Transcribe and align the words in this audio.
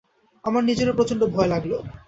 আমার 0.43 0.63
নিজেরও 0.63 0.97
প্রচণ্ড 0.97 1.21
ভয় 1.33 1.49
লাগল। 1.53 1.71